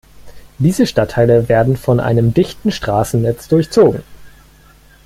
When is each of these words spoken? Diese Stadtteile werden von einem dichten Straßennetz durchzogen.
Diese 0.57 0.87
Stadtteile 0.87 1.47
werden 1.47 1.77
von 1.77 1.99
einem 1.99 2.33
dichten 2.33 2.71
Straßennetz 2.71 3.47
durchzogen. 3.49 4.01